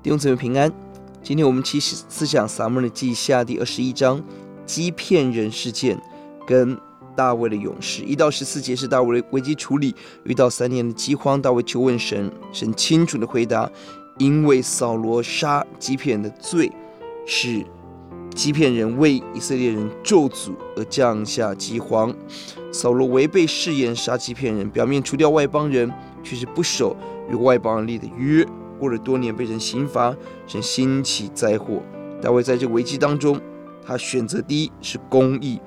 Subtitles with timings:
[0.00, 0.72] 弟兄姊妹平安。
[1.24, 4.22] 今天我们起思想撒母耳记下第二十一章
[4.64, 6.00] 基遍人事件
[6.46, 6.78] 跟
[7.16, 8.04] 大卫的勇士。
[8.04, 9.92] 一到十四节是大卫的危机处理，
[10.22, 13.68] 遇到三年的饥荒，大卫求问神，神清楚的回答：
[14.18, 16.70] 因为扫罗杀欺骗人的罪，
[17.26, 17.66] 是
[18.36, 22.14] 基遍人为以色列人咒诅而降下饥荒。
[22.72, 25.92] 扫罗违背誓言杀欺骗人，表面除掉外邦人，
[26.22, 26.96] 却是不守
[27.28, 28.46] 与外邦人立的约。
[28.78, 30.14] 过了多年，被人刑罚，
[30.46, 31.82] 神兴起灾祸。
[32.22, 33.40] 大卫在这危机当中，
[33.84, 35.60] 他选择第一是公义。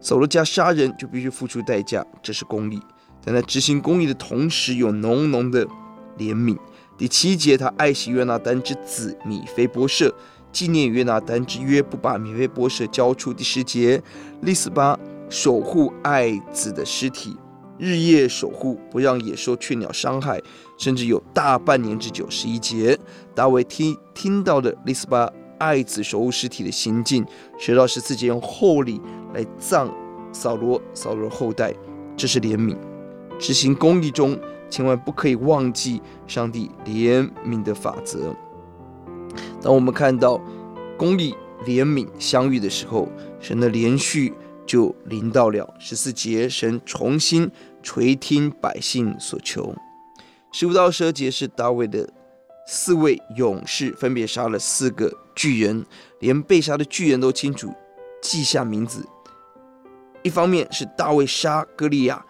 [0.00, 2.80] 扫罗家杀人就必须付出代价，这是公义。
[3.24, 5.66] 但在执行公义的同时，有浓浓的
[6.18, 6.56] 怜悯。
[6.96, 10.14] 第七节，他爱惜约拿单之子米非波设，
[10.50, 13.32] 纪念约拿单之约，不把米非波设交出。
[13.32, 14.02] 第十节，
[14.40, 14.98] 利斯巴。
[15.30, 17.34] 守护爱子的尸体，
[17.78, 20.40] 日夜守护，不让野兽、雀鸟伤害，
[20.78, 22.24] 甚至有大半年之久。
[22.30, 22.98] 十一节，
[23.34, 27.24] 大卫听听到的利斯巴爱子守护尸体的行径，
[27.58, 29.00] 学到十四节用厚礼
[29.34, 29.92] 来葬
[30.32, 31.74] 扫罗、扫罗后代，
[32.16, 32.76] 这是怜悯。
[33.38, 34.38] 执行公义中，
[34.70, 38.34] 千万不可以忘记上帝怜悯的法则。
[39.60, 40.40] 当我们看到
[40.96, 43.08] 公义、怜悯相遇的时候，
[43.40, 44.32] 神的连续。
[44.74, 47.48] 就临到了十四节，神重新
[47.80, 49.72] 垂听百姓所求。
[50.52, 52.12] 十五到十二节是大卫的
[52.66, 55.86] 四位勇士分别杀了四个巨人，
[56.18, 57.72] 连被杀的巨人都清楚
[58.20, 59.06] 记下名字。
[60.24, 62.26] 一方面是大卫杀歌利亚，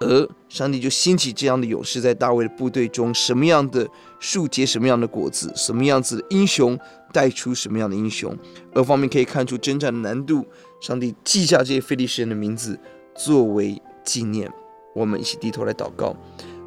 [0.00, 3.88] 而上帝就兴起这样的勇士在大卫的部队中，什么样的
[4.20, 6.78] 树结什么样的果子，什么样子的英雄
[7.12, 8.36] 带出什么样的英雄。
[8.72, 10.46] 二方面可以看出征战的难度。
[10.80, 12.78] 上帝记下这些非利士人的名字
[13.14, 14.48] 作为纪念，
[14.94, 16.14] 我们一起低头来祷告。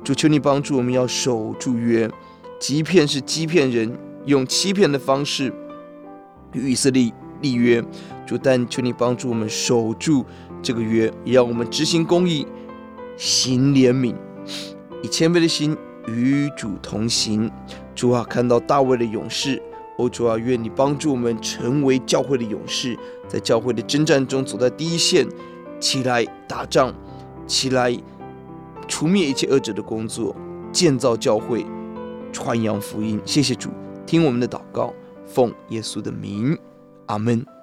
[0.03, 2.09] 主，求你帮助我们，要守住约。
[2.59, 5.53] 即便是欺骗人用欺骗的方式
[6.51, 7.09] 与以色列
[7.41, 7.81] 立约，
[8.25, 10.25] 主，但求你帮助我们守住
[10.61, 12.45] 这个约，也让我们执行公义，
[13.19, 14.15] 行怜悯，
[15.03, 15.75] 以谦卑的心
[16.07, 17.51] 与主同行。
[17.93, 19.61] 主啊，看到大卫的勇士。
[19.97, 22.97] 哦，主啊，愿你帮助我们成为教会的勇士，
[23.27, 25.27] 在教会的征战中走在第一线，
[25.81, 26.93] 起来打仗，
[27.45, 27.93] 起来
[28.87, 30.33] 除灭一切恶者的工作，
[30.71, 31.65] 建造教会，
[32.31, 33.19] 传扬福音。
[33.25, 33.69] 谢谢主，
[34.05, 34.93] 听我们的祷告，
[35.25, 36.57] 奉耶稣的名，
[37.07, 37.58] 阿门。